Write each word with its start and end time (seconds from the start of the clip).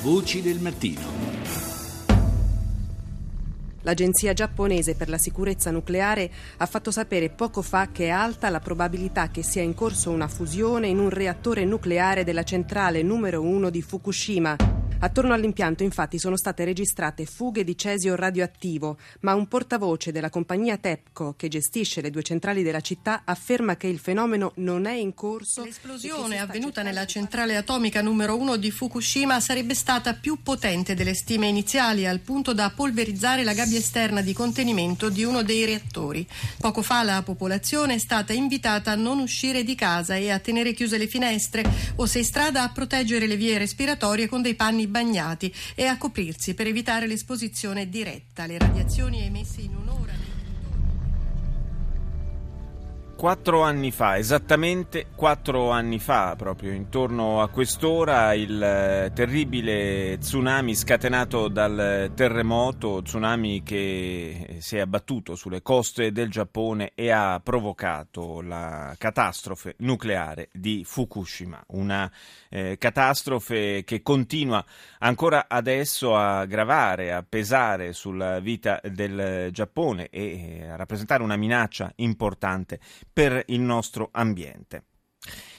Voci 0.00 0.40
del 0.40 0.60
mattino. 0.60 1.00
L'Agenzia 3.82 4.32
giapponese 4.32 4.94
per 4.94 5.08
la 5.08 5.18
sicurezza 5.18 5.72
nucleare 5.72 6.30
ha 6.58 6.66
fatto 6.66 6.92
sapere 6.92 7.30
poco 7.30 7.62
fa 7.62 7.88
che 7.90 8.04
è 8.04 8.10
alta 8.10 8.48
la 8.48 8.60
probabilità 8.60 9.28
che 9.30 9.42
sia 9.42 9.62
in 9.62 9.74
corso 9.74 10.10
una 10.10 10.28
fusione 10.28 10.86
in 10.86 11.00
un 11.00 11.10
reattore 11.10 11.64
nucleare 11.64 12.22
della 12.22 12.44
centrale 12.44 13.02
numero 13.02 13.42
1 13.42 13.70
di 13.70 13.82
Fukushima. 13.82 14.77
Attorno 15.00 15.32
all'impianto 15.32 15.84
infatti 15.84 16.18
sono 16.18 16.36
state 16.36 16.64
registrate 16.64 17.24
fughe 17.24 17.62
di 17.62 17.78
cesio 17.78 18.16
radioattivo, 18.16 18.98
ma 19.20 19.34
un 19.34 19.46
portavoce 19.46 20.10
della 20.10 20.28
compagnia 20.28 20.76
TEPCO 20.76 21.34
che 21.36 21.46
gestisce 21.46 22.00
le 22.00 22.10
due 22.10 22.24
centrali 22.24 22.64
della 22.64 22.80
città 22.80 23.22
afferma 23.24 23.76
che 23.76 23.86
il 23.86 24.00
fenomeno 24.00 24.54
non 24.56 24.86
è 24.86 24.94
in 24.94 25.14
corso. 25.14 25.62
L'esplosione 25.62 26.40
avvenuta 26.40 26.82
nella 26.82 27.06
centrale 27.06 27.54
atomica 27.54 28.02
numero 28.02 28.36
1 28.36 28.56
di 28.56 28.72
Fukushima 28.72 29.38
sarebbe 29.38 29.74
stata 29.74 30.14
più 30.14 30.42
potente 30.42 30.94
delle 30.94 31.14
stime 31.14 31.46
iniziali 31.46 32.04
al 32.04 32.18
punto 32.18 32.52
da 32.52 32.72
polverizzare 32.74 33.44
la 33.44 33.52
gabbia 33.52 33.78
esterna 33.78 34.20
di 34.20 34.32
contenimento 34.32 35.10
di 35.10 35.22
uno 35.22 35.42
dei 35.42 35.64
reattori. 35.64 36.26
Poco 36.58 36.82
fa 36.82 37.04
la 37.04 37.22
popolazione 37.22 37.94
è 37.94 37.98
stata 37.98 38.32
invitata 38.32 38.90
a 38.90 38.96
non 38.96 39.20
uscire 39.20 39.62
di 39.62 39.76
casa 39.76 40.16
e 40.16 40.32
a 40.32 40.40
tenere 40.40 40.72
chiuse 40.72 40.98
le 40.98 41.06
finestre 41.06 41.62
o 41.94 42.06
se 42.06 42.18
in 42.18 42.24
strada 42.24 42.64
a 42.64 42.72
proteggere 42.72 43.28
le 43.28 43.36
vie 43.36 43.58
respiratorie 43.58 44.26
con 44.26 44.42
dei 44.42 44.56
panni 44.56 44.86
bagnati 44.88 45.52
e 45.74 45.86
a 45.86 45.96
coprirsi 45.96 46.54
per 46.54 46.66
evitare 46.66 47.06
l'esposizione 47.06 47.88
diretta 47.88 48.42
alle 48.44 48.58
radiazioni 48.58 49.22
emesse 49.22 49.60
in 49.60 49.74
un'ora. 49.76 49.87
Quattro 53.18 53.62
anni 53.62 53.90
fa, 53.90 54.16
esattamente 54.16 55.06
quattro 55.16 55.72
anni 55.72 55.98
fa, 55.98 56.36
proprio 56.36 56.70
intorno 56.70 57.42
a 57.42 57.48
quest'ora, 57.48 58.32
il 58.32 58.62
eh, 58.62 59.10
terribile 59.12 60.18
tsunami 60.20 60.72
scatenato 60.76 61.48
dal 61.48 62.12
terremoto, 62.14 63.02
tsunami 63.02 63.64
che 63.64 64.58
si 64.60 64.76
è 64.76 64.80
abbattuto 64.80 65.34
sulle 65.34 65.62
coste 65.62 66.12
del 66.12 66.30
Giappone 66.30 66.92
e 66.94 67.10
ha 67.10 67.40
provocato 67.42 68.40
la 68.40 68.94
catastrofe 68.96 69.74
nucleare 69.78 70.48
di 70.52 70.84
Fukushima, 70.86 71.60
una 71.70 72.08
eh, 72.48 72.76
catastrofe 72.78 73.82
che 73.84 74.00
continua 74.00 74.64
ancora 75.00 75.46
adesso 75.48 76.14
a 76.14 76.44
gravare, 76.44 77.12
a 77.12 77.24
pesare 77.28 77.92
sulla 77.94 78.38
vita 78.38 78.80
del 78.84 79.48
Giappone 79.50 80.08
e 80.08 80.60
eh, 80.60 80.68
a 80.68 80.76
rappresentare 80.76 81.24
una 81.24 81.36
minaccia 81.36 81.90
importante 81.96 82.78
per 83.18 83.42
il 83.46 83.58
nostro 83.58 84.10
ambiente. 84.12 84.84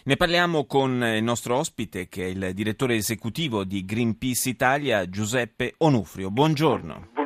Ne 0.06 0.16
parliamo 0.16 0.64
con 0.66 1.04
il 1.04 1.22
nostro 1.22 1.58
ospite 1.58 2.08
che 2.08 2.24
è 2.24 2.28
il 2.28 2.54
direttore 2.54 2.96
esecutivo 2.96 3.66
di 3.66 3.84
Greenpeace 3.84 4.48
Italia, 4.48 5.10
Giuseppe 5.10 5.74
Onufrio. 5.80 6.32
Buongiorno. 6.32 7.19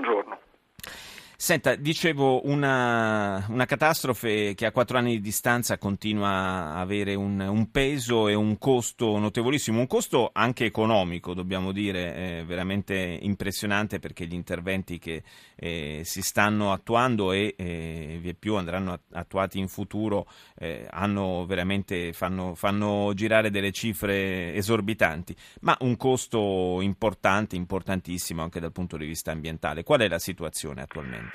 Senta, 1.35 1.75
dicevo, 1.75 2.47
una, 2.47 3.45
una, 3.49 3.65
catastrofe 3.65 4.53
che 4.53 4.65
a 4.65 4.71
quattro 4.71 4.97
anni 4.97 5.13
di 5.13 5.21
distanza 5.21 5.77
continua 5.77 6.29
a 6.29 6.79
avere 6.79 7.15
un, 7.15 7.39
un, 7.39 7.69
peso 7.69 8.29
e 8.29 8.33
un 8.33 8.57
costo 8.57 9.17
notevolissimo, 9.17 9.79
un 9.79 9.87
costo 9.87 10.29
anche 10.31 10.63
economico, 10.65 11.33
dobbiamo 11.33 11.71
dire, 11.73 12.15
eh, 12.15 12.43
veramente 12.45 12.95
impressionante 12.95 13.99
perché 13.99 14.25
gli 14.25 14.33
interventi 14.33 14.99
che 14.99 15.23
eh, 15.55 16.01
si 16.05 16.21
stanno 16.21 16.71
attuando 16.71 17.33
e 17.33 17.55
eh, 17.57 18.19
vi 18.21 18.35
più 18.35 18.55
andranno 18.55 19.01
attuati 19.11 19.59
in 19.59 19.67
futuro 19.67 20.27
eh, 20.55 20.87
hanno 20.89 21.45
veramente, 21.45 22.13
fanno, 22.13 22.55
fanno 22.55 23.11
girare 23.15 23.49
delle 23.49 23.71
cifre 23.71 24.53
esorbitanti, 24.53 25.35
ma 25.61 25.75
un 25.81 25.97
costo 25.97 26.79
importante, 26.81 27.55
importantissimo 27.55 28.41
anche 28.41 28.59
dal 28.59 28.71
punto 28.71 28.95
di 28.95 29.05
vista 29.05 29.31
ambientale. 29.31 29.83
Qual 29.83 29.99
è 29.99 30.07
la 30.07 30.19
situazione 30.19 30.81
attualmente? 30.81 31.32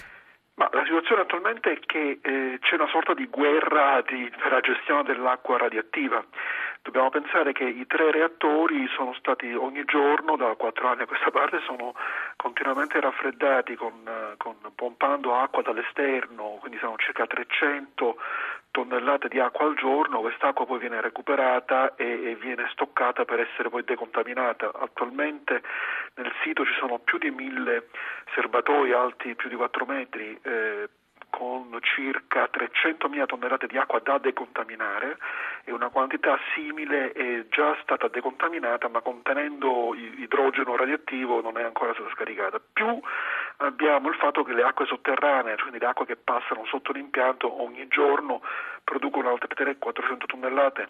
Ma 0.58 0.68
la 0.72 0.82
situazione 0.82 1.22
attualmente 1.22 1.70
è 1.70 1.78
che 1.78 2.18
eh, 2.20 2.58
c'è 2.60 2.74
una 2.74 2.88
sorta 2.88 3.14
di 3.14 3.26
guerra 3.26 4.02
di, 4.04 4.28
per 4.36 4.50
la 4.50 4.60
gestione 4.60 5.04
dell'acqua 5.04 5.56
radioattiva. 5.56 6.24
Dobbiamo 6.82 7.10
pensare 7.10 7.52
che 7.52 7.62
i 7.62 7.86
tre 7.86 8.10
reattori 8.10 8.88
sono 8.88 9.14
stati 9.14 9.52
ogni 9.52 9.84
giorno, 9.84 10.36
da 10.36 10.56
quattro 10.56 10.88
anni 10.88 11.02
a 11.02 11.06
questa 11.06 11.30
parte, 11.30 11.60
sono 11.64 11.94
continuamente 12.34 12.98
raffreddati 12.98 13.76
con, 13.76 13.92
con, 14.36 14.56
pompando 14.74 15.36
acqua 15.36 15.62
dall'esterno, 15.62 16.56
quindi 16.58 16.78
sono 16.78 16.96
circa 16.96 17.24
300 17.24 18.16
tonnellate 18.78 19.28
di 19.28 19.40
acqua 19.40 19.66
al 19.66 19.74
giorno, 19.74 20.20
quest'acqua 20.20 20.64
poi 20.64 20.78
viene 20.78 21.00
recuperata 21.00 21.96
e, 21.96 22.04
e, 22.04 22.36
viene 22.36 22.68
stoccata 22.70 23.24
per 23.24 23.40
essere 23.40 23.68
poi 23.70 23.82
decontaminata. 23.82 24.70
Attualmente 24.72 25.62
nel 26.14 26.32
sito 26.42 26.64
ci 26.64 26.74
sono 26.78 26.98
più 26.98 27.18
di 27.18 27.30
mille 27.30 27.88
serbatoi 28.34 28.92
alti 28.92 29.34
più 29.34 29.48
di 29.48 29.56
4 29.56 29.84
metri 29.84 30.38
eh, 30.42 30.88
con 31.30 31.76
circa 31.82 32.48
300.000 32.50 33.26
tonnellate 33.26 33.66
di 33.66 33.76
acqua 33.76 34.00
da 34.00 34.18
decontaminare 34.18 35.18
e 35.64 35.72
una 35.72 35.88
quantità 35.88 36.38
simile 36.54 37.12
è 37.12 37.46
già 37.50 37.76
stata 37.82 38.08
decontaminata 38.08 38.88
ma 38.88 39.00
contenendo 39.00 39.94
idrogeno 39.94 40.76
radioattivo 40.76 41.40
non 41.40 41.58
è 41.58 41.64
ancora 41.64 41.92
stata 41.94 42.10
scaricata. 42.10 42.60
Più 42.72 43.00
abbiamo 43.58 44.08
il 44.08 44.14
fatto 44.16 44.42
che 44.42 44.52
le 44.52 44.62
acque 44.62 44.86
sotterranee, 44.86 45.56
quindi 45.56 45.78
le 45.78 45.86
acque 45.86 46.06
che 46.06 46.16
passano 46.16 46.64
sotto 46.66 46.92
l'impianto 46.92 47.62
ogni 47.62 47.86
giorno 47.88 48.40
producono 48.84 49.30
altre 49.30 49.48
300-400 49.54 50.26
tonnellate 50.26 50.88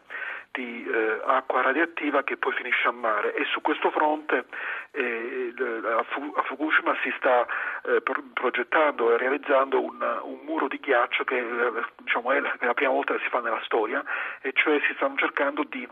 di 0.52 0.86
eh, 0.86 1.20
acqua 1.24 1.62
radioattiva 1.62 2.22
che 2.22 2.36
poi 2.36 2.52
finisce 2.52 2.88
a 2.88 2.92
mare. 2.92 3.34
E 3.34 3.44
su 3.46 3.60
questo 3.60 3.90
fronte 3.90 4.44
eh, 4.92 5.52
a, 5.56 6.42
Fukushima 6.42 6.96
si 7.02 7.12
sta 7.16 7.46
eh, 7.84 8.02
progettando 8.34 9.12
e 9.12 9.18
realizzando 9.18 9.82
un, 9.82 10.20
un, 10.22 10.38
muro 10.44 10.68
di 10.68 10.78
ghiaccio 10.78 11.24
che 11.24 11.38
eh, 11.38 11.72
diciamo, 11.98 12.32
è, 12.32 12.40
la, 12.40 12.56
è 12.58 12.64
la 12.64 12.74
prima 12.74 12.92
volta 12.92 13.14
che 13.14 13.20
si 13.24 13.28
fa 13.28 13.40
nella 13.40 13.60
storia 13.64 14.02
e 14.40 14.52
cioè 14.54 14.80
si 14.86 14.94
stanno 14.94 15.16
cercando 15.16 15.64
di 15.64 15.86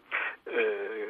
eh, 0.45 1.06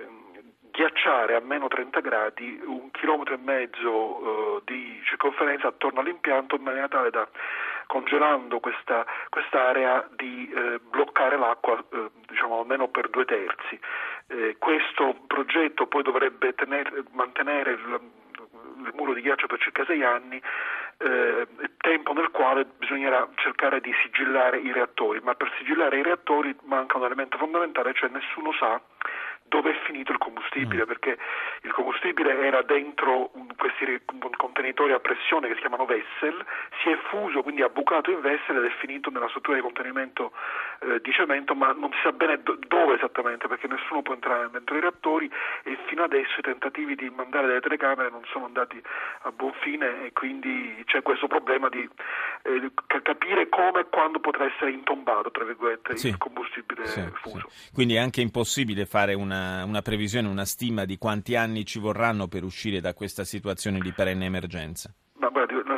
ghiacciare 0.76 1.34
a 1.34 1.40
meno 1.40 1.68
30 1.68 2.00
gradi 2.00 2.60
un 2.66 2.90
chilometro 2.90 3.32
e 3.32 3.38
mezzo 3.38 3.90
uh, 3.90 4.62
di 4.64 5.00
circonferenza 5.04 5.68
attorno 5.68 6.00
all'impianto 6.00 6.54
in 6.54 6.62
maniera 6.62 6.86
tale 6.86 7.08
da 7.08 7.26
congelando 7.86 8.60
questa 8.60 9.06
quest'area 9.30 10.06
di 10.16 10.52
eh, 10.52 10.80
bloccare 10.80 11.38
l'acqua 11.38 11.82
eh, 11.92 12.10
diciamo 12.26 12.60
almeno 12.60 12.88
per 12.88 13.08
due 13.08 13.24
terzi. 13.24 13.78
Eh, 14.26 14.56
questo 14.58 15.16
progetto 15.28 15.86
poi 15.86 16.02
dovrebbe 16.02 16.52
tener, 16.54 17.04
mantenere 17.12 17.70
il, 17.70 18.00
il, 18.84 18.92
muro 18.94 19.14
di 19.14 19.22
ghiaccio 19.22 19.46
per 19.46 19.60
circa 19.60 19.84
sei 19.84 20.02
anni, 20.02 20.42
eh, 20.98 21.46
tempo 21.78 22.12
nel 22.12 22.30
quale 22.32 22.64
bisognerà 22.64 23.28
cercare 23.36 23.80
di 23.80 23.92
sigillare 24.02 24.58
i 24.58 24.72
reattori, 24.72 25.20
ma 25.22 25.34
per 25.34 25.52
sigillare 25.58 25.98
i 25.98 26.02
reattori 26.02 26.56
manca 26.64 26.98
un 26.98 27.04
elemento 27.04 27.38
fondamentale, 27.38 27.94
cioè 27.94 28.08
nessuno 28.08 28.52
sa 28.52 28.80
dove 29.48 29.70
è 29.70 29.80
finito 29.84 30.12
il 30.12 30.18
combustibile, 30.18 30.82
mm. 30.84 30.86
perché 30.86 31.18
il 31.62 31.72
combustibile 31.72 32.38
era 32.40 32.62
dentro 32.62 33.30
questi 33.56 34.00
contenitori 34.36 34.92
a 34.92 35.00
pressione 35.00 35.48
che 35.48 35.54
si 35.54 35.60
chiamano 35.60 35.84
vessel, 35.84 36.44
si 36.82 36.90
è 36.90 36.96
fuso, 37.08 37.42
quindi 37.42 37.62
ha 37.62 37.68
bucato 37.68 38.10
in 38.10 38.20
vessel 38.20 38.56
ed 38.56 38.64
è 38.64 38.74
finito 38.78 39.10
nella 39.10 39.28
struttura 39.28 39.56
di 39.56 39.62
contenimento 39.62 40.32
eh, 40.80 41.00
di 41.00 41.12
cemento, 41.12 41.54
ma 41.54 41.72
non 41.72 41.90
si 41.92 41.98
sa 42.02 42.12
bene 42.12 42.42
do- 42.42 42.58
dove 42.66 42.94
esattamente, 42.94 43.48
perché 43.48 43.66
nessuno 43.66 44.02
può 44.02 44.14
entrare 44.14 44.48
dentro 44.50 44.76
i 44.76 44.80
reattori 44.80 45.30
e 45.62 45.76
fino 45.86 46.02
adesso 46.02 46.38
i 46.38 46.42
tentativi 46.42 46.94
di 46.94 47.10
mandare 47.10 47.46
delle 47.46 47.60
telecamere 47.60 48.10
non 48.10 48.22
sono 48.30 48.46
andati 48.46 48.80
a 49.22 49.32
buon 49.32 49.52
fine 49.60 50.06
e 50.06 50.12
quindi 50.12 50.82
c'è 50.86 51.02
questo 51.02 51.26
problema 51.26 51.68
di 51.68 51.88
eh, 52.42 52.70
capire 53.02 53.48
come 53.48 53.80
e 53.80 53.86
quando 53.90 54.20
potrà 54.20 54.44
essere 54.44 54.70
intombato, 54.70 55.30
tra 55.30 55.44
virgolette, 55.44 55.96
sì. 55.96 56.08
il 56.08 56.18
combustibile 56.18 56.86
sì, 56.86 57.02
fuso. 57.14 57.48
Sì. 57.50 57.72
Quindi 57.72 57.94
è 57.94 57.98
anche 57.98 58.20
impossibile 58.20 58.86
fare 58.86 59.14
una 59.14 59.35
una, 59.36 59.64
una, 59.64 59.82
previsione, 59.82 60.28
una 60.28 60.44
stima 60.44 60.84
di 60.84 60.96
quanti 60.96 61.36
anni 61.36 61.64
ci 61.64 61.78
vorranno 61.78 62.26
per 62.26 62.42
uscire 62.42 62.80
da 62.80 62.94
questa 62.94 63.24
situazione 63.24 63.78
di 63.78 63.92
perenne 63.92 64.24
emergenza? 64.24 64.92
Ma 65.18 65.28
guardi, 65.28 65.54
una, 65.54 65.76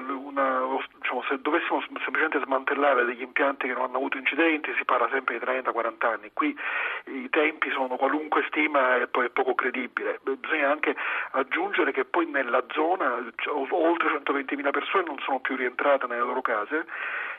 diciamo, 1.00 1.22
se 1.28 1.40
dovessimo 1.40 1.80
semplicemente 1.80 2.40
smantellare 2.44 3.04
degli 3.04 3.22
impianti 3.22 3.66
che 3.66 3.72
non 3.72 3.84
hanno 3.84 3.96
avuto 3.96 4.16
incidenti 4.16 4.72
si 4.76 4.84
parla 4.84 5.08
sempre 5.10 5.38
di 5.38 5.44
30-40 5.44 6.06
anni. 6.06 6.30
Qui 6.32 6.56
i 7.06 7.28
tempi 7.30 7.70
sono 7.70 7.96
qualunque 7.96 8.44
stima 8.48 8.96
e 8.96 9.08
poi 9.08 9.26
è 9.26 9.30
poco 9.30 9.54
credibile. 9.54 10.20
Bisogna 10.22 10.70
anche 10.70 10.94
aggiungere 11.32 11.92
che 11.92 12.04
poi 12.04 12.26
nella 12.26 12.64
zona 12.72 13.24
cioè, 13.36 13.54
oltre 13.54 14.08
120.000 14.08 14.70
persone 14.70 15.04
non 15.04 15.18
sono 15.24 15.40
più 15.40 15.56
rientrate 15.56 16.06
nelle 16.06 16.20
loro 16.20 16.42
case 16.42 16.86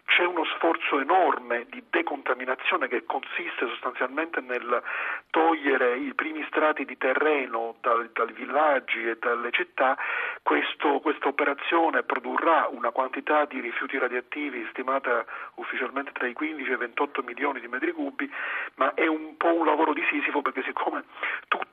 c'è 0.10 0.26
uno 0.26 0.44
sforzo 0.56 1.00
enorme 1.00 1.66
di 1.70 1.84
decontaminazione 1.90 2.88
che 2.88 3.06
consiste 3.06 3.68
sostanzialmente 3.68 4.42
nel 4.42 4.82
togliere 5.30 5.98
i 5.98 6.14
primi 6.14 6.44
strati 6.48 6.84
di 6.84 6.98
terreno 6.98 7.76
dal, 7.82 8.10
dai 8.12 8.34
villaggi 8.34 9.08
e 9.08 9.18
dalle 9.20 9.52
città, 9.52 9.98
questa 10.42 11.28
operazione 11.28 12.04
produrrà 12.04 12.68
una 12.72 12.90
quantità 12.90 13.46
di 13.46 13.60
rifiuti 13.60 13.98
radioattivi 13.98 14.68
stimata 14.72 15.26
ufficialmente 15.56 16.12
tra 16.12 16.28
i 16.28 16.34
15 16.34 16.70
e 16.70 16.74
i 16.74 16.78
28 16.78 17.22
milioni 17.24 17.60
di 17.60 17.68
metri 17.68 17.92
cubi, 17.92 18.30
ma 18.76 18.94
è 18.96 19.06
un 19.06 19.38
po' 19.38 19.54
un 19.54 19.66
lavoro 19.66 19.94
di 19.94 20.04
Sisifo 20.10 20.42
perché 20.42 20.64
siccome 20.64 21.04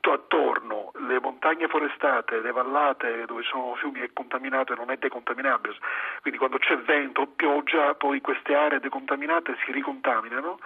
tutto 0.07 0.13
attorno, 0.13 0.91
le 1.07 1.19
montagne 1.19 1.67
forestate, 1.67 2.39
le 2.39 2.51
vallate 2.51 3.25
dove 3.25 3.43
sono 3.43 3.75
fiumi 3.75 3.99
è 3.99 4.09
contaminato 4.13 4.71
e 4.71 4.75
non 4.77 4.89
è 4.89 4.95
decontaminabile, 4.97 5.75
quindi 6.21 6.39
quando 6.39 6.57
c'è 6.57 6.77
vento 6.77 7.21
o 7.21 7.27
pioggia 7.27 7.93
poi 7.95 8.21
queste 8.21 8.55
aree 8.55 8.79
decontaminate 8.79 9.57
si 9.65 9.71
ricontaminano. 9.73 10.59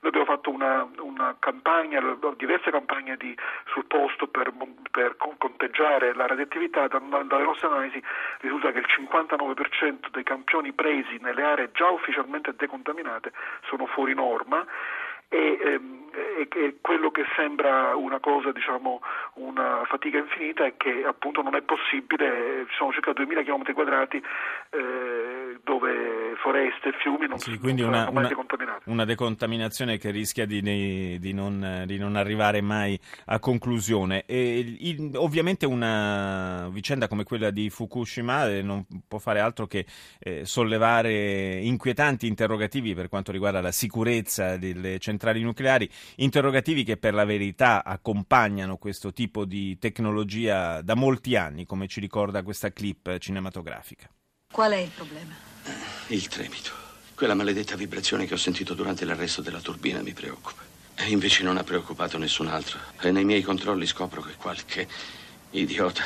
Noi 0.00 0.12
abbiamo 0.12 0.26
fatto 0.26 0.50
una, 0.50 0.86
una 0.98 1.36
campagna, 1.38 2.00
diverse 2.36 2.70
campagne 2.70 3.16
di, 3.16 3.36
sul 3.66 3.84
posto 3.86 4.28
per, 4.28 4.52
per, 4.90 5.16
conteggiare 5.16 6.14
la 6.14 6.26
radioattività, 6.26 6.86
dalle 6.86 7.44
nostre 7.44 7.66
analisi 7.66 8.02
risulta 8.40 8.72
che 8.72 8.78
il 8.78 8.86
59% 8.88 10.10
dei 10.10 10.22
campioni 10.22 10.72
presi 10.72 11.18
nelle 11.20 11.42
aree 11.42 11.70
già 11.72 11.88
ufficialmente 11.88 12.54
decontaminate 12.56 13.32
sono 13.68 13.86
fuori 13.86 14.14
norma 14.14 14.64
e, 15.28 15.58
ehm, 15.60 16.08
e, 16.12 16.48
e, 16.50 16.76
quello 16.80 17.10
che 17.10 17.24
sembra 17.34 17.94
una 17.96 18.20
cosa, 18.20 18.52
diciamo, 18.52 19.00
una 19.34 19.82
fatica 19.86 20.18
infinita 20.18 20.64
è 20.64 20.76
che 20.76 21.04
appunto 21.04 21.42
non 21.42 21.54
è 21.54 21.62
possibile, 21.62 22.66
ci 22.68 22.74
sono 22.76 22.92
circa 22.92 23.12
2000 23.12 23.42
km 23.42 23.72
quadrati 23.72 24.22
eh, 24.70 25.35
dove 25.64 26.34
foreste 26.42 26.90
e 26.90 26.92
fiumi 27.00 27.26
non, 27.26 27.38
sì, 27.38 27.58
quindi 27.58 27.82
non 27.82 27.90
una, 27.90 28.04
mai 28.04 28.16
una, 28.16 28.28
decontaminati. 28.28 28.90
Una 28.90 29.04
decontaminazione 29.04 29.98
che 29.98 30.10
rischia 30.10 30.46
di, 30.46 30.60
di, 31.18 31.32
non, 31.32 31.84
di 31.86 31.98
non, 31.98 32.16
arrivare 32.16 32.60
mai 32.60 32.98
a 33.26 33.38
conclusione. 33.38 34.24
E, 34.26 34.76
in, 34.78 35.12
ovviamente 35.16 35.66
una 35.66 36.68
vicenda 36.70 37.08
come 37.08 37.24
quella 37.24 37.50
di 37.50 37.70
Fukushima 37.70 38.48
eh, 38.48 38.62
non 38.62 38.86
può 39.06 39.18
fare 39.18 39.40
altro 39.40 39.66
che 39.66 39.86
eh, 40.18 40.44
sollevare 40.44 41.56
inquietanti 41.56 42.26
interrogativi 42.26 42.94
per 42.94 43.08
quanto 43.08 43.32
riguarda 43.32 43.60
la 43.60 43.72
sicurezza 43.72 44.56
delle 44.56 44.98
centrali 44.98 45.42
nucleari, 45.42 45.88
interrogativi 46.16 46.84
che 46.84 46.96
per 46.96 47.14
la 47.14 47.24
verità 47.24 47.84
accompagnano 47.84 48.76
questo 48.76 49.12
tipo 49.12 49.44
di 49.44 49.78
tecnologia 49.78 50.82
da 50.82 50.94
molti 50.94 51.36
anni, 51.36 51.66
come 51.66 51.86
ci 51.86 52.00
ricorda 52.00 52.42
questa 52.42 52.72
clip 52.72 53.18
cinematografica. 53.18 54.08
Qual 54.56 54.72
è 54.72 54.78
il 54.78 54.88
problema? 54.88 55.34
Il 56.06 56.28
tremito. 56.28 56.70
Quella 57.14 57.34
maledetta 57.34 57.76
vibrazione 57.76 58.24
che 58.24 58.32
ho 58.32 58.38
sentito 58.38 58.72
durante 58.72 59.04
l'arresto 59.04 59.42
della 59.42 59.60
turbina 59.60 60.00
mi 60.00 60.14
preoccupa. 60.14 60.62
E 60.94 61.10
invece 61.10 61.42
non 61.42 61.58
ha 61.58 61.62
preoccupato 61.62 62.16
nessun 62.16 62.46
altro. 62.46 62.78
E 63.02 63.10
nei 63.10 63.26
miei 63.26 63.42
controlli 63.42 63.84
scopro 63.84 64.22
che 64.22 64.32
qualche 64.38 64.88
idiota 65.50 66.04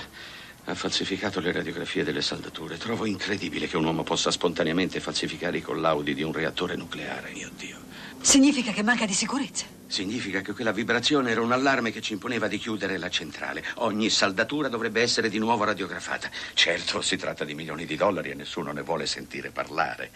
ha 0.64 0.75
falsificato 0.75 1.38
le 1.38 1.52
radiografie 1.52 2.02
delle 2.02 2.23
saldature. 2.23 2.76
Trovo 2.76 3.06
incredibile 3.06 3.69
che 3.69 3.76
un 3.76 3.85
uomo 3.85 4.02
possa 4.02 4.32
spontaneamente 4.32 4.99
falsificare 4.99 5.58
i 5.58 5.62
collaudi 5.62 6.12
di 6.12 6.25
un 6.25 6.32
reattore 6.32 6.75
nucleare, 6.75 7.31
mio 7.31 7.50
Dio. 7.56 7.79
Significa 8.20 8.73
che 8.73 8.82
manca 8.82 9.06
di 9.06 9.14
sicurezza. 9.14 9.80
Significa 9.91 10.41
che 10.41 10.53
quella 10.53 10.71
vibrazione 10.71 11.33
era 11.33 11.41
un 11.41 11.51
allarme 11.51 11.91
che 11.91 12.01
ci 12.01 12.13
imponeva 12.13 12.47
di 12.47 12.59
chiudere 12.59 12.97
la 12.97 13.11
centrale. 13.11 13.65
Ogni 13.79 14.09
saldatura 14.09 14.69
dovrebbe 14.69 15.03
essere 15.03 15.29
di 15.29 15.39
nuovo 15.39 15.65
radiografata. 15.65 16.31
Certo, 16.55 17.03
si 17.03 17.17
tratta 17.17 17.45
di 17.45 17.55
milioni 17.55 17.87
di 17.87 17.97
dollari 17.97 18.31
e 18.31 18.35
nessuno 18.35 18.71
ne 18.71 18.83
vuole 18.83 19.07
sentire 19.07 19.51
parlare. 19.51 20.13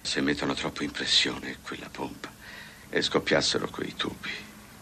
Se 0.00 0.22
mettono 0.22 0.54
troppo 0.54 0.84
in 0.84 0.90
pressione 0.90 1.58
quella 1.62 1.90
pompa 1.92 2.32
e 2.88 3.02
scoppiassero 3.02 3.68
quei 3.68 3.94
tubi. 3.94 4.30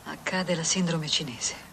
Accade 0.04 0.54
la 0.54 0.62
sindrome 0.62 1.08
cinese. 1.08 1.66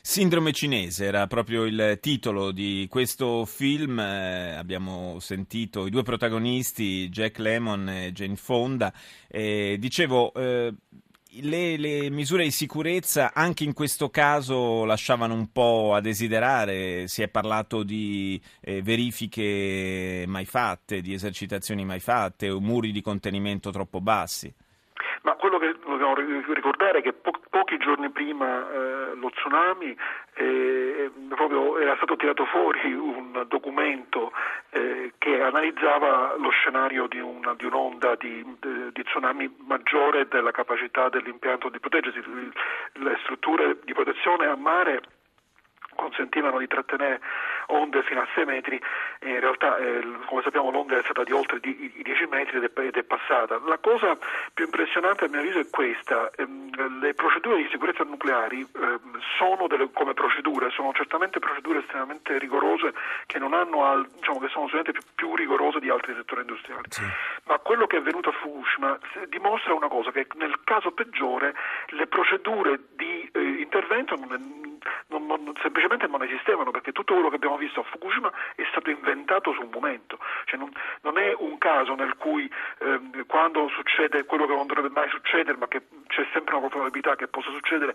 Sindrome 0.00 0.52
cinese 0.52 1.06
era 1.06 1.26
proprio 1.26 1.64
il 1.64 1.98
titolo 2.00 2.52
di 2.52 2.86
questo 2.88 3.44
film. 3.44 3.98
Eh, 3.98 4.54
abbiamo 4.54 5.18
sentito 5.18 5.84
i 5.84 5.90
due 5.90 6.04
protagonisti, 6.04 7.08
Jack 7.08 7.38
Lemon 7.38 7.88
e 7.88 8.12
Jane 8.12 8.36
Fonda. 8.36 8.92
Eh, 9.26 9.74
dicevo. 9.80 10.32
Eh, 10.34 10.72
le, 11.42 11.76
le, 11.76 12.10
misure 12.10 12.44
di 12.44 12.50
sicurezza 12.50 13.32
anche 13.34 13.64
in 13.64 13.72
questo 13.72 14.10
caso 14.10 14.84
lasciavano 14.84 15.34
un 15.34 15.50
po' 15.52 15.94
a 15.94 16.00
desiderare, 16.00 17.08
si 17.08 17.22
è 17.22 17.28
parlato 17.28 17.82
di 17.82 18.40
eh, 18.60 18.82
verifiche 18.82 20.24
mai 20.26 20.44
fatte, 20.44 21.00
di 21.00 21.12
esercitazioni 21.12 21.84
mai 21.84 22.00
fatte, 22.00 22.50
o 22.50 22.60
muri 22.60 22.92
di 22.92 23.02
contenimento 23.02 23.70
troppo 23.70 24.00
bassi. 24.00 24.52
Ma 25.22 25.34
quello 25.34 25.58
che 25.58 25.74
dobbiamo 25.84 26.14
ricordare 26.14 26.98
è 26.98 27.02
che 27.02 27.12
po- 27.12 27.40
pochi 27.50 27.78
giorni 27.78 28.10
prima 28.10 28.70
eh, 28.70 29.14
lo 29.16 29.30
tsunami 29.30 29.96
eh, 30.34 31.10
proprio 31.28 31.78
era 31.78 31.96
stato 31.96 32.16
tirato 32.16 32.44
fuori 32.46 32.92
un 32.92 33.44
documento 33.48 34.32
eh, 34.70 35.12
che 35.18 35.40
analizzava 35.40 36.36
lo 36.38 36.50
scenario 36.50 37.06
di, 37.06 37.18
una, 37.18 37.54
di 37.54 37.64
un'onda 37.64 38.14
di, 38.16 38.44
di, 38.96 39.04
tsunami 39.04 39.54
maggiore 39.66 40.26
della 40.28 40.50
capacità 40.50 41.08
dell'impianto 41.10 41.68
di 41.68 41.78
proteggersi. 41.78 42.20
Le 42.94 43.18
strutture 43.22 43.78
di 43.84 43.92
protezione 43.92 44.46
a 44.46 44.56
mare 44.56 45.02
consentivano 45.94 46.58
di 46.58 46.66
trattenere 46.66 47.20
onde 47.66 48.02
fino 48.04 48.20
a 48.20 48.28
6 48.34 48.44
metri 48.44 48.80
in 49.20 49.40
realtà 49.40 49.76
eh, 49.78 50.02
come 50.26 50.42
sappiamo 50.42 50.70
l'onda 50.70 50.98
è 50.98 51.02
stata 51.02 51.24
di 51.24 51.32
oltre 51.32 51.60
di, 51.60 51.74
di 51.94 52.02
10 52.02 52.26
metri 52.26 52.58
ed 52.58 52.64
è, 52.64 52.80
ed 52.80 52.96
è, 52.96 53.02
passata. 53.02 53.60
La 53.64 53.78
cosa 53.78 54.16
più 54.52 54.64
impressionante 54.64 55.24
a 55.24 55.28
mio 55.28 55.40
avviso 55.40 55.58
è 55.58 55.68
questa, 55.70 56.30
ehm, 56.36 57.00
le 57.00 57.14
procedure 57.14 57.62
di 57.62 57.68
sicurezza 57.70 58.04
nucleari 58.04 58.60
ehm, 58.60 59.18
sono 59.38 59.66
delle, 59.66 59.88
come 59.92 60.14
procedure, 60.14 60.70
sono 60.70 60.92
certamente 60.92 61.38
procedure 61.38 61.80
estremamente 61.80 62.38
rigorose 62.38 62.92
che, 63.26 63.38
al, 63.38 64.08
diciamo, 64.14 64.38
che 64.38 64.48
sono 64.48 64.68
più, 64.68 65.02
più, 65.14 65.34
rigorose 65.34 65.80
di 65.80 65.90
altri 65.90 66.14
settori 66.14 66.42
industriali. 66.42 66.84
Sì. 66.88 67.02
Ma 67.44 67.58
quello 67.58 67.86
che 67.86 67.96
è 67.96 68.00
avvenuto 68.00 68.30
a 68.30 68.32
Fukushima 68.32 68.98
dimostra 69.28 69.74
una 69.74 69.88
cosa, 69.88 70.10
che 70.10 70.26
nel 70.34 70.58
caso 70.64 70.92
peggiore 70.92 71.54
le 71.88 72.06
procedure 72.06 72.80
di 72.96 73.28
eh, 73.32 73.40
intervento 73.40 74.16
non, 74.16 74.28
non, 74.28 74.65
non, 75.36 75.54
semplicemente 75.60 76.06
non 76.06 76.22
esistevano 76.22 76.70
perché 76.70 76.92
tutto 76.92 77.14
quello 77.14 77.28
che 77.28 77.36
abbiamo 77.36 77.56
visto 77.56 77.80
a 77.80 77.84
Fukushima 77.84 78.32
è 78.54 78.64
stato 78.70 78.90
inventato 78.90 79.52
sul 79.52 79.68
momento, 79.70 80.18
cioè 80.44 80.58
non, 80.58 80.70
non, 81.02 81.18
è 81.18 81.34
un 81.38 81.58
caso 81.58 81.94
nel 81.94 82.16
cui 82.16 82.50
ehm, 82.80 83.26
quando 83.26 83.68
succede 83.68 84.24
quello 84.24 84.46
che 84.46 84.54
non 84.54 84.66
dovrebbe 84.66 84.90
mai 84.90 85.08
succedere 85.10 85.56
ma 85.56 85.68
che 85.68 85.82
c'è 86.06 86.26
sempre 86.32 86.56
una 86.56 86.68
probabilità 86.68 87.16
che 87.16 87.28
possa 87.28 87.50
succedere 87.50 87.94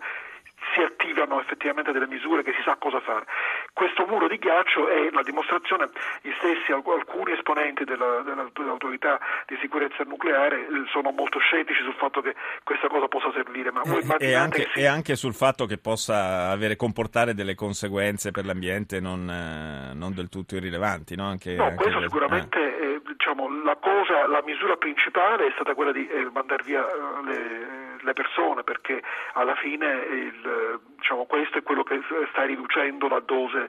si 0.74 0.80
attivano 0.80 1.40
effettivamente 1.40 1.92
delle 1.92 2.06
misure 2.06 2.42
che 2.42 2.52
si 2.52 2.62
sa 2.64 2.76
cosa 2.76 3.00
fare. 3.00 3.26
Questo 3.72 4.06
muro 4.06 4.28
di 4.28 4.38
ghiaccio 4.38 4.88
è 4.88 5.10
la 5.10 5.22
dimostrazione, 5.22 5.90
gli 6.22 6.32
stessi 6.38 6.72
alcuni 6.72 7.32
esponenti 7.32 7.84
della, 7.84 8.22
della, 8.22 8.48
dell'autorità 8.52 9.18
di 9.46 9.56
sicurezza 9.60 10.04
nucleare 10.04 10.60
eh, 10.60 10.84
sono 10.90 11.10
molto 11.10 11.38
scettici 11.38 11.82
sul 11.82 11.94
fatto 11.94 12.20
che 12.20 12.34
questa 12.62 12.88
cosa 12.88 13.08
possa 13.08 13.32
servire, 13.32 13.70
ma 13.70 13.82
voi 13.84 14.02
e, 14.18 14.30
e, 14.30 14.34
anche, 14.34 14.68
sì. 14.72 14.80
e 14.80 14.86
anche 14.86 15.16
sul 15.16 15.34
fatto 15.34 15.66
che 15.66 15.78
possa 15.78 16.50
avere, 16.50 16.76
comportare 16.76 17.34
delle 17.34 17.54
conseguenze 17.54 18.30
per 18.30 18.44
l'ambiente 18.44 19.00
non, 19.00 19.28
eh, 19.28 19.94
non 19.94 20.14
del 20.14 20.28
tutto 20.28 20.56
irrilevanti. 20.56 21.16
No, 21.16 21.26
anche, 21.26 21.54
no 21.54 21.64
anche 21.64 21.76
questo 21.76 21.98
per... 21.98 22.08
sicuramente 22.08 22.58
eh. 22.58 23.00
diciamo, 23.06 23.62
la, 23.62 23.76
cosa, 23.76 24.26
la 24.26 24.42
misura 24.44 24.76
principale 24.76 25.46
è 25.46 25.50
stata 25.54 25.74
quella 25.74 25.92
di 25.92 26.06
eh, 26.08 26.28
mandare 26.32 26.62
via 26.64 26.84
eh, 26.86 27.24
le 27.24 27.91
le 28.02 28.12
persone 28.12 28.62
perché 28.62 29.02
alla 29.34 29.54
fine 29.56 29.86
il, 29.86 30.80
diciamo, 30.98 31.24
questo 31.26 31.58
è 31.58 31.62
quello 31.62 31.82
che 31.82 32.00
sta 32.30 32.44
riducendo 32.44 33.08
la 33.08 33.20
dose 33.20 33.68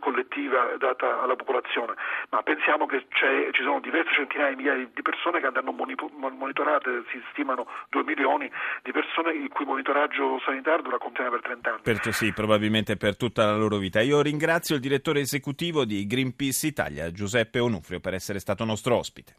collettiva 0.00 0.76
data 0.78 1.22
alla 1.22 1.36
popolazione, 1.36 1.94
ma 2.30 2.42
pensiamo 2.42 2.86
che 2.86 3.06
ci 3.10 3.62
sono 3.62 3.80
diverse 3.80 4.14
centinaia 4.14 4.50
di 4.50 4.56
migliaia 4.56 4.88
di 4.92 5.02
persone 5.02 5.40
che 5.40 5.46
andranno 5.46 5.72
monitorate, 5.72 7.04
si 7.10 7.22
stimano 7.30 7.66
2 7.90 8.04
milioni 8.04 8.50
di 8.82 8.92
persone 8.92 9.32
il 9.32 9.48
cui 9.48 9.64
monitoraggio 9.64 10.40
sanitario 10.44 10.82
dovrà 10.82 10.98
continuare 10.98 11.38
per 11.38 11.44
30 11.46 11.70
anni. 11.70 11.80
Per, 11.82 12.12
sì, 12.12 12.32
probabilmente 12.32 12.96
per 12.96 13.16
tutta 13.16 13.46
la 13.46 13.56
loro 13.56 13.76
vita. 13.76 14.00
Io 14.00 14.20
ringrazio 14.22 14.74
il 14.74 14.80
direttore 14.80 15.20
esecutivo 15.20 15.84
di 15.84 16.06
Greenpeace 16.06 16.66
Italia, 16.66 17.10
Giuseppe 17.10 17.58
Onufrio, 17.58 18.00
per 18.00 18.14
essere 18.14 18.38
stato 18.38 18.64
nostro 18.64 18.96
ospite. 18.96 19.34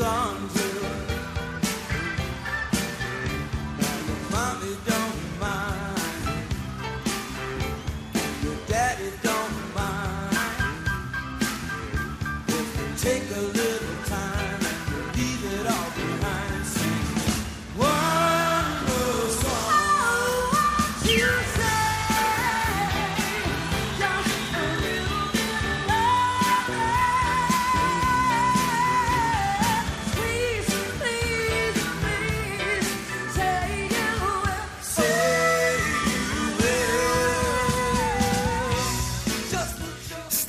Gone 0.00 0.69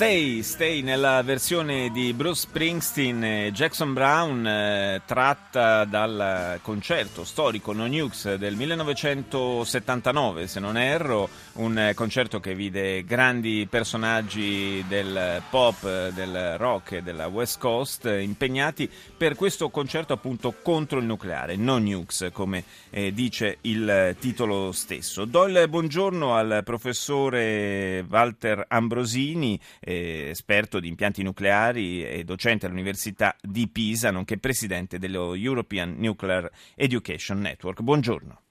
Stay, 0.01 0.41
Stay 0.41 0.81
nella 0.81 1.21
versione 1.21 1.91
di 1.91 2.11
Bruce 2.13 2.47
Springsteen 2.47 3.23
e 3.23 3.51
Jackson 3.51 3.93
Brown 3.93 4.47
eh, 4.47 5.03
tratta 5.05 5.85
dal 5.85 6.57
concerto 6.63 7.23
storico 7.23 7.71
No 7.71 7.85
Nukes 7.85 8.33
del 8.33 8.55
1979, 8.55 10.47
se 10.47 10.59
non 10.59 10.75
erro, 10.75 11.29
un 11.53 11.91
concerto 11.93 12.39
che 12.39 12.55
vide 12.55 13.03
grandi 13.03 13.67
personaggi 13.69 14.83
del 14.87 15.39
pop, 15.51 16.09
del 16.09 16.57
rock 16.57 16.93
e 16.93 17.03
della 17.03 17.27
West 17.27 17.59
Coast 17.59 18.05
impegnati 18.05 18.89
per 19.15 19.35
questo 19.35 19.69
concerto 19.69 20.13
appunto 20.13 20.55
contro 20.63 20.97
il 20.97 21.05
nucleare, 21.05 21.55
No 21.57 21.77
Nukes 21.77 22.29
come 22.33 22.63
eh, 22.89 23.13
dice 23.13 23.59
il 23.61 24.15
titolo 24.19 24.71
stesso. 24.71 25.25
Do 25.25 25.45
il 25.45 25.63
buongiorno 25.69 26.33
al 26.33 26.61
professore 26.63 28.03
Walter 28.09 28.65
Ambrosini 28.67 29.59
eh, 29.91 30.29
esperto 30.29 30.79
di 30.79 30.87
impianti 30.87 31.23
nucleari 31.23 32.05
e 32.05 32.23
docente 32.23 32.65
all'Università 32.65 33.35
di 33.41 33.67
Pisa, 33.67 34.11
nonché 34.11 34.37
presidente 34.37 34.97
dello 34.97 35.35
European 35.35 35.95
Nuclear 35.97 36.49
Education 36.75 37.39
Network. 37.39 37.81
Buongiorno. 37.81 38.41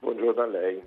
Buongiorno 0.00 0.42
a 0.42 0.46
lei 0.46 0.82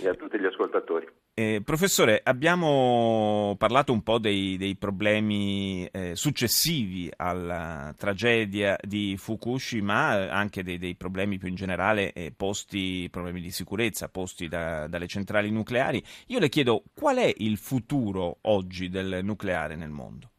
e 0.00 0.08
a 0.08 0.14
tutti 0.14 0.38
gli 0.38 0.46
ascoltatori. 0.46 1.06
Eh, 1.38 1.60
professore, 1.62 2.22
abbiamo 2.24 3.56
parlato 3.58 3.92
un 3.92 4.02
po' 4.02 4.18
dei, 4.18 4.56
dei 4.56 4.74
problemi 4.74 5.86
eh, 5.92 6.16
successivi 6.16 7.12
alla 7.14 7.92
tragedia 7.94 8.78
di 8.80 9.18
Fukushima, 9.18 10.30
anche 10.30 10.62
dei, 10.62 10.78
dei 10.78 10.94
problemi 10.94 11.36
più 11.36 11.48
in 11.48 11.54
generale 11.54 12.14
eh, 12.14 12.32
posti, 12.34 13.06
problemi 13.10 13.42
di 13.42 13.50
sicurezza 13.50 14.08
posti 14.08 14.48
da, 14.48 14.86
dalle 14.86 15.06
centrali 15.08 15.50
nucleari. 15.50 16.02
Io 16.28 16.38
le 16.38 16.48
chiedo 16.48 16.84
qual 16.94 17.18
è 17.18 17.30
il 17.36 17.58
futuro 17.58 18.38
oggi 18.40 18.88
del 18.88 19.20
nucleare 19.22 19.76
nel 19.76 19.90
mondo? 19.90 20.30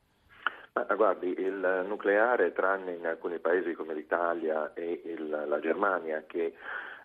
Ma, 0.73 0.95
guardi, 0.95 1.27
il 1.27 1.85
nucleare, 1.87 2.53
tranne 2.53 2.93
in 2.93 3.05
alcuni 3.05 3.37
paesi 3.37 3.73
come 3.73 3.93
l'Italia 3.93 4.73
e 4.73 5.03
il, 5.05 5.45
la 5.47 5.59
Germania, 5.59 6.23
che 6.25 6.53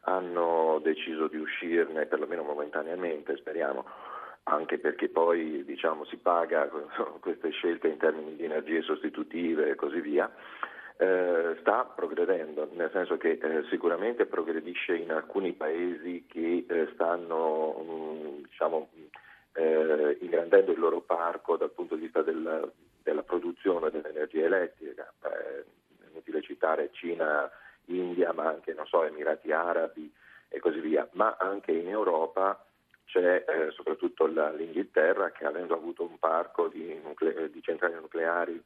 hanno 0.03 0.81
deciso 0.83 1.29
di 1.29 1.37
uscirne, 1.37 2.07
perlomeno 2.07 2.43
momentaneamente, 2.43 3.37
speriamo, 3.37 3.85
anche 4.45 4.79
perché 4.79 5.09
poi 5.09 5.65
diciamo, 5.65 6.05
si 6.05 6.17
paga 6.17 6.69
queste 7.21 7.51
scelte 7.51 7.89
in 7.89 7.99
termini 7.99 8.37
di 8.37 8.45
energie 8.45 8.83
sostitutive 8.83 9.71
e 9.71 9.75
così 9.75 10.01
via. 10.01 10.31
Eh, 10.97 11.57
sta 11.61 11.85
progredendo, 11.85 12.69
nel 12.75 12.91
senso 12.93 13.17
che 13.17 13.39
eh, 13.43 13.65
sicuramente 13.71 14.27
progredisce 14.27 14.95
in 14.95 15.11
alcuni 15.11 15.53
paesi 15.53 16.27
che 16.29 16.65
eh, 16.69 16.89
stanno 16.95 17.73
mh, 17.73 17.93
mm, 17.93 18.43
diciamo, 18.43 18.89
eh, 19.55 20.19
ingrandendo 20.21 20.71
il 20.71 20.79
loro 20.79 21.01
parco 21.01 21.57
dal 21.57 21.73
punto 21.73 21.97
di 21.97 22.03
vista 22.03 22.23
del, 22.23 22.71
della 23.03 23.23
produzione 23.23 23.91
dell'energia 23.91 24.45
elettrica. 24.45 25.13
è 25.23 25.65
inutile 26.11 26.43
citare 26.43 26.91
Cina, 26.93 27.51
India, 27.87 28.33
ma 28.33 28.49
anche 28.49 28.75
so, 28.87 29.05
Emirati 29.05 29.53
Arabi 29.53 30.13
e 30.49 30.59
così 30.61 30.81
via, 30.81 31.09
ma 31.13 31.37
anche 31.39 31.73
in 31.73 31.89
Europa 31.89 32.65
c'è 33.07 33.45
eh, 33.47 33.71
soprattutto 33.73 34.27
l'Inghilterra 34.27 35.31
che 35.31 35.45
avendo 35.45 35.75
avuto 35.75 36.03
un 36.03 36.19
parco 36.19 36.69
di, 36.69 36.99
nucle- 37.03 37.51
di, 37.51 37.63
centrali 37.63 37.95
nucleari 37.95 38.63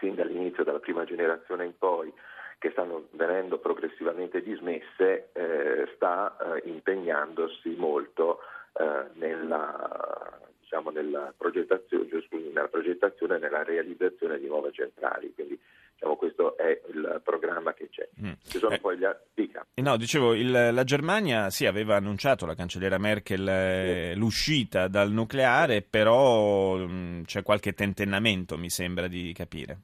sin 0.00 0.14
dall'inizio 0.14 0.64
della 0.64 0.78
prima 0.78 1.04
generazione 1.04 1.64
in 1.64 1.76
poi 1.76 2.12
che 2.58 2.70
stanno 2.70 3.08
venendo 3.10 3.58
progressivamente 3.58 4.40
dismesse, 4.40 5.30
eh, 5.32 5.90
sta 5.96 6.36
eh, 6.36 6.68
impegnandosi 6.68 7.74
molto 7.76 8.38
eh, 8.74 9.06
nella, 9.14 10.38
diciamo, 10.72 10.90
nella, 10.90 11.34
progettazione, 11.36 12.08
nella 12.30 12.68
progettazione 12.68 13.36
e 13.36 13.38
nella 13.38 13.62
realizzazione 13.62 14.38
di 14.38 14.46
nuove 14.46 14.72
centrali. 14.72 15.32
Quindi 15.34 15.58
Diciamo, 15.92 16.16
questo 16.16 16.56
è 16.56 16.80
il 16.88 17.20
programma 17.22 17.74
che 17.74 17.88
c'è. 17.88 18.08
Mm. 18.20 18.32
Ci 18.42 18.58
sono 18.58 18.74
eh, 18.74 18.80
poi 18.80 18.98
gli 18.98 19.06
Dica. 19.34 19.64
Eh, 19.72 19.82
no, 19.82 19.96
dicevo, 19.96 20.34
il, 20.34 20.50
la 20.50 20.82
Germania 20.82 21.48
sì, 21.50 21.66
aveva 21.66 21.94
annunciato 21.94 22.44
la 22.44 22.56
cancelliera 22.56 22.98
Merkel 22.98 23.46
eh, 23.48 24.14
l'uscita 24.16 24.88
dal 24.88 25.12
nucleare, 25.12 25.82
però 25.82 26.76
mh, 26.76 26.90
mm, 26.90 27.22
c'è 27.22 27.44
qualche 27.44 27.72
tentennamento, 27.74 28.58
mi 28.58 28.68
sembra 28.68 29.06
di 29.06 29.32
capire. 29.32 29.78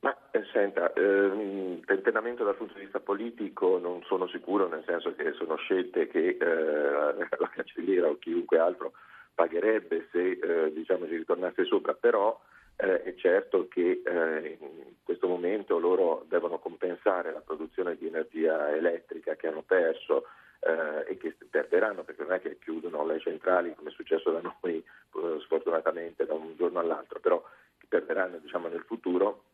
Ma 0.00 0.16
eh, 0.32 0.42
senta, 0.52 0.92
eh, 0.94 1.80
tentennamento 1.84 2.42
dal 2.42 2.56
punto 2.56 2.74
di 2.74 2.80
vista 2.80 2.98
politico 2.98 3.78
non 3.78 4.02
sono 4.02 4.26
sicuro, 4.26 4.66
nel 4.66 4.82
senso 4.84 5.14
che 5.14 5.32
sono 5.34 5.54
scelte 5.58 6.08
che 6.08 6.38
eh, 6.40 6.40
la 7.38 7.50
cancelliera 7.54 8.08
o 8.08 8.18
chiunque 8.18 8.58
altro 8.58 8.94
pagherebbe 9.34 10.08
se 10.10 10.70
diciamo, 10.72 11.06
si 11.06 11.16
ritornasse 11.16 11.64
sopra, 11.64 11.94
però 11.94 12.38
eh, 12.76 13.02
è 13.02 13.14
certo 13.14 13.68
che 13.68 14.02
eh, 14.04 14.58
in 14.60 14.94
questo 15.02 15.28
momento 15.28 15.78
loro 15.78 16.24
devono 16.28 16.58
compensare 16.58 17.32
la 17.32 17.40
produzione 17.40 17.96
di 17.96 18.06
energia 18.06 18.74
elettrica 18.74 19.36
che 19.36 19.46
hanno 19.46 19.62
perso 19.62 20.24
eh, 20.60 21.12
e 21.12 21.16
che 21.16 21.36
perderanno 21.48 22.02
perché 22.02 22.22
non 22.22 22.32
è 22.32 22.40
che 22.40 22.58
chiudono 22.58 23.04
le 23.06 23.20
centrali 23.20 23.74
come 23.74 23.90
è 23.90 23.92
successo 23.92 24.30
da 24.30 24.40
noi 24.40 24.76
eh, 24.78 25.40
sfortunatamente 25.40 26.24
da 26.24 26.34
un 26.34 26.54
giorno 26.56 26.78
all'altro, 26.78 27.20
però 27.20 27.42
perderanno 27.88 28.38
diciamo, 28.38 28.68
nel 28.68 28.84
futuro 28.86 29.44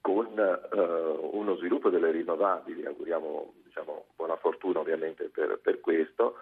con 0.00 0.38
eh, 0.38 0.78
uno 0.78 1.56
sviluppo 1.56 1.90
delle 1.90 2.12
rinnovabili, 2.12 2.86
auguriamo 2.86 3.54
diciamo, 3.64 4.06
buona 4.14 4.36
fortuna 4.36 4.78
ovviamente 4.78 5.28
per, 5.28 5.58
per 5.60 5.80
questo 5.80 6.36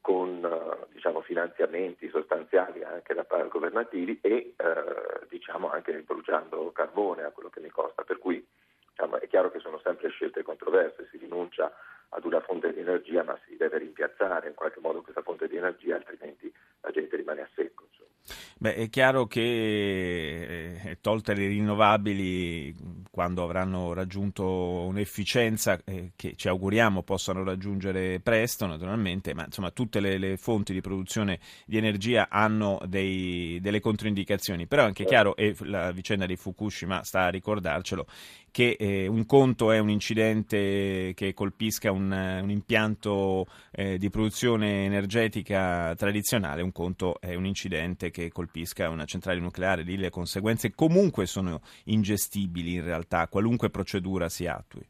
con 0.00 0.44
eh, 0.44 0.86
diciamo, 0.92 1.20
finanziamenti 1.20 2.08
sostanziali 2.08 2.82
anche 2.82 3.14
da 3.14 3.24
parte 3.24 3.48
governativi 3.48 4.18
e 4.22 4.54
eh, 4.56 5.26
diciamo, 5.28 5.70
anche 5.70 5.92
bruciando 6.00 6.72
carbone 6.72 7.22
a 7.22 7.30
quello 7.30 7.50
che 7.50 7.60
mi 7.60 7.68
costa. 7.68 8.02
Per 8.02 8.18
cui 8.18 8.44
diciamo, 8.88 9.20
è 9.20 9.28
chiaro 9.28 9.50
che 9.50 9.60
sono 9.60 9.78
sempre 9.82 10.08
scelte 10.08 10.42
controverse, 10.42 11.08
si 11.10 11.18
rinuncia 11.18 11.72
ad 12.10 12.24
una 12.24 12.40
fonte 12.40 12.72
di 12.72 12.80
energia 12.80 13.22
ma 13.22 13.38
si 13.46 13.56
deve 13.56 13.78
rimpiazzare 13.78 14.48
in 14.48 14.54
qualche 14.54 14.80
modo 14.80 15.02
questa 15.02 15.22
fonte 15.22 15.48
di 15.48 15.56
energia, 15.56 15.96
altrimenti 15.96 16.52
la 16.80 16.90
gente 16.90 17.16
rimane 17.16 17.42
a 17.42 17.48
secco. 17.54 17.84
Insomma. 17.88 18.49
Beh, 18.62 18.74
è 18.74 18.90
chiaro 18.90 19.26
che 19.26 20.80
eh, 20.84 20.98
tolte 21.00 21.32
le 21.32 21.46
rinnovabili, 21.46 22.74
quando 23.10 23.42
avranno 23.42 23.94
raggiunto 23.94 24.44
un'efficienza 24.84 25.80
eh, 25.82 26.12
che 26.14 26.34
ci 26.36 26.46
auguriamo 26.46 27.02
possano 27.02 27.42
raggiungere 27.42 28.20
presto, 28.20 28.66
naturalmente, 28.66 29.32
ma 29.32 29.46
insomma 29.46 29.70
tutte 29.70 29.98
le, 30.00 30.18
le 30.18 30.36
fonti 30.36 30.74
di 30.74 30.82
produzione 30.82 31.38
di 31.64 31.78
energia 31.78 32.28
hanno 32.28 32.78
dei, 32.86 33.58
delle 33.62 33.80
controindicazioni. 33.80 34.66
Però 34.66 34.82
è 34.82 34.86
anche 34.86 35.06
chiaro, 35.06 35.36
e 35.36 35.56
la 35.60 35.90
vicenda 35.90 36.26
di 36.26 36.36
Fukushima 36.36 37.02
sta 37.02 37.22
a 37.22 37.30
ricordarcelo, 37.30 38.04
che 38.50 38.76
eh, 38.78 39.06
un 39.06 39.24
conto 39.24 39.72
è 39.72 39.78
un 39.78 39.88
incidente 39.88 41.12
che 41.14 41.32
colpisca 41.32 41.90
un, 41.90 42.10
un 42.42 42.50
impianto 42.50 43.46
eh, 43.70 43.96
di 43.96 44.10
produzione 44.10 44.84
energetica 44.84 45.94
tradizionale, 45.96 46.60
un 46.60 46.72
conto 46.72 47.18
è 47.22 47.34
un 47.34 47.46
incidente 47.46 48.10
che 48.10 48.28
colpisca 48.28 48.48
una 48.88 49.04
centrale 49.04 49.40
nucleare, 49.40 49.82
lì 49.82 49.96
le 49.96 50.10
conseguenze 50.10 50.72
comunque 50.74 51.26
sono 51.26 51.60
ingestibili 51.84 52.74
in 52.74 52.84
realtà, 52.84 53.28
qualunque 53.28 53.70
procedura 53.70 54.28
si 54.28 54.46
attui. 54.46 54.86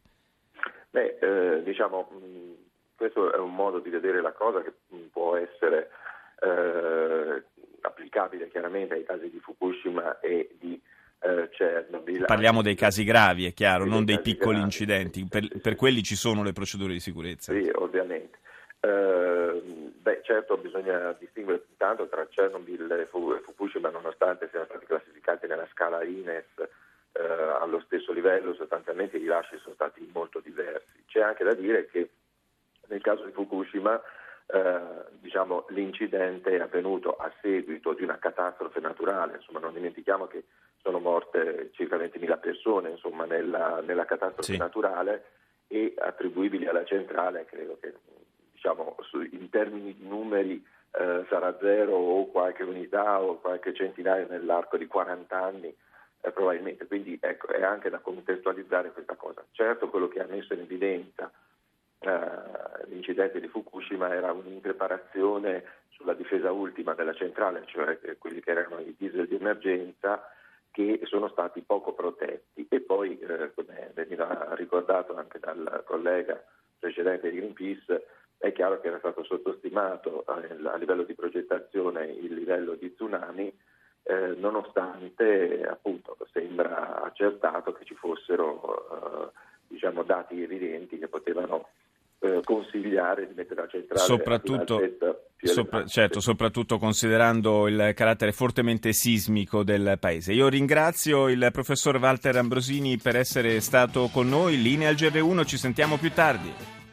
Beh, 0.89 1.17
eh, 1.21 1.63
diciamo, 1.63 2.09
questo 2.95 3.33
è 3.33 3.37
un 3.37 3.55
modo 3.55 3.79
di 3.79 3.89
vedere 3.89 4.21
la 4.21 4.33
cosa 4.33 4.61
che 4.61 4.73
può 5.11 5.35
essere 5.35 5.89
eh, 6.41 7.43
applicabile 7.81 8.49
chiaramente 8.49 8.95
ai 8.95 9.03
casi 9.03 9.29
di 9.29 9.39
Fukushima 9.39 10.19
e 10.19 10.55
di 10.59 10.79
eh, 11.19 11.49
Chernobyl. 11.49 12.25
Parliamo 12.25 12.61
dei 12.61 12.75
casi 12.75 13.03
gravi, 13.03 13.45
è 13.45 13.53
chiaro, 13.53 13.85
non 13.85 14.05
dei 14.05 14.19
piccoli 14.19 14.57
gravi. 14.57 14.63
incidenti. 14.63 15.25
Per, 15.29 15.47
per, 15.61 15.75
quelli 15.75 16.03
ci 16.03 16.15
sono 16.15 16.43
le 16.43 16.51
procedure 16.51 16.93
di 16.93 16.99
sicurezza. 16.99 17.53
Sì, 17.53 17.69
ovviamente. 17.73 18.39
Beh, 18.79 19.61
certo 20.31 20.55
bisogna 20.55 21.11
distinguere 21.19 21.65
intanto 21.69 22.07
tra 22.07 22.25
Chernobyl 22.25 22.89
e 22.91 23.05
Fukushima, 23.05 23.89
nonostante 23.89 24.47
siano 24.49 24.65
stati 24.65 24.85
classificati 24.85 25.45
nella 25.45 25.67
scala 25.71 26.03
INES 26.03 26.45
uh, 26.55 27.59
allo 27.59 27.81
stesso 27.81 28.13
livello, 28.13 28.53
sostanzialmente 28.53 29.17
i 29.17 29.19
rilasci 29.19 29.57
sono 29.57 29.75
stati 29.75 30.09
molto 30.13 30.39
diversi. 30.39 31.03
C'è 31.05 31.21
anche 31.21 31.43
da 31.43 31.53
dire 31.53 31.87
che 31.87 32.11
nel 32.87 33.01
caso 33.01 33.25
di 33.25 33.33
Fukushima 33.33 34.01
uh, 34.45 35.03
diciamo, 35.19 35.65
l'incidente 35.69 36.51
è 36.51 36.61
avvenuto 36.61 37.17
a 37.17 37.29
seguito 37.41 37.91
di 37.91 38.03
una 38.03 38.17
catastrofe 38.17 38.79
naturale, 38.79 39.35
insomma 39.35 39.59
non 39.59 39.73
dimentichiamo 39.73 40.27
che 40.27 40.45
sono 40.81 40.99
morte 40.99 41.71
circa 41.73 41.97
20.000 41.97 42.39
persone 42.39 42.89
insomma, 42.91 43.25
nella, 43.25 43.81
nella, 43.81 44.05
catastrofe 44.05 44.53
sì. 44.53 44.57
naturale 44.57 45.25
e 45.67 45.93
attribuibili 45.97 46.67
alla 46.67 46.85
centrale 46.85 47.45
credo 47.45 47.77
che 47.79 47.93
diciamo, 48.61 48.95
in 49.31 49.49
termini 49.49 49.95
di 49.95 50.07
numeri 50.07 50.63
eh, 50.91 51.25
sarà 51.29 51.57
zero 51.59 51.95
o 51.95 52.27
qualche 52.27 52.61
unità 52.61 53.19
o 53.19 53.39
qualche 53.39 53.73
centinaio 53.73 54.27
nell'arco 54.29 54.77
di 54.77 54.85
40 54.85 55.35
anni 55.35 55.75
eh, 56.21 56.31
probabilmente, 56.31 56.85
quindi 56.85 57.17
ecco, 57.19 57.47
è 57.47 57.63
anche 57.63 57.89
da 57.89 57.97
contestualizzare 57.97 58.91
questa 58.91 59.15
cosa. 59.15 59.43
Certo 59.51 59.89
quello 59.89 60.07
che 60.07 60.21
ha 60.21 60.27
messo 60.27 60.53
in 60.53 60.59
evidenza 60.59 61.31
eh, 61.99 62.87
l'incidente 62.87 63.39
di 63.39 63.47
Fukushima 63.47 64.13
era 64.13 64.31
un'impreparazione 64.31 65.63
sulla 65.89 66.13
difesa 66.13 66.51
ultima 66.51 66.93
della 66.93 67.13
centrale, 67.15 67.63
cioè 67.65 67.97
quelli 68.19 68.41
che 68.41 68.51
erano 68.51 68.79
i 68.79 68.95
diesel 68.95 69.27
di 69.27 69.35
emergenza, 69.35 70.23
che 70.69 70.99
sono 71.05 71.29
stati 71.29 71.61
poco 71.61 71.93
protetti. 71.93 72.67
E 72.69 72.79
poi, 72.81 73.17
eh, 73.19 73.51
come 73.55 73.91
veniva 73.95 74.49
ricordato 74.53 75.15
anche 75.15 75.39
dal 75.39 75.83
collega 75.85 76.43
precedente 76.79 77.29
di 77.29 77.37
Greenpeace, 77.37 78.05
chiaro 78.61 78.79
che 78.79 78.89
era 78.89 78.99
stato 78.99 79.23
sottostimato 79.23 80.23
eh, 80.27 80.67
a 80.67 80.77
livello 80.77 81.01
di 81.01 81.15
progettazione 81.15 82.05
il 82.05 82.35
livello 82.35 82.75
di 82.75 82.93
tsunami, 82.93 83.51
eh, 84.03 84.35
nonostante 84.37 85.63
appunto 85.67 86.15
sembra 86.31 87.01
accertato 87.01 87.73
che 87.73 87.85
ci 87.85 87.95
fossero 87.95 88.85
eh, 88.91 89.31
diciamo, 89.67 90.03
dati 90.03 90.43
evidenti 90.43 90.99
che 90.99 91.07
potevano 91.07 91.69
eh, 92.19 92.41
consigliare 92.43 93.27
di 93.27 93.33
mettere 93.33 93.61
la 93.61 93.67
centrale 93.67 93.99
soprattutto, 94.01 94.79
sopra, 95.41 95.83
certo, 95.87 96.19
soprattutto 96.19 96.77
considerando 96.77 97.67
il 97.67 97.93
carattere 97.95 98.31
fortemente 98.31 98.93
sismico 98.93 99.63
del 99.63 99.97
paese. 99.99 100.33
Io 100.33 100.47
ringrazio 100.49 101.29
il 101.29 101.49
professor 101.51 101.97
Walter 101.97 102.37
Ambrosini 102.37 102.97
per 102.97 103.15
essere 103.15 103.59
stato 103.59 104.07
con 104.13 104.29
noi. 104.29 104.61
Linea 104.61 104.89
al 104.89 104.95
GR1, 104.95 105.45
ci 105.45 105.57
sentiamo 105.57 105.97
più 105.97 106.11
tardi. 106.11 106.80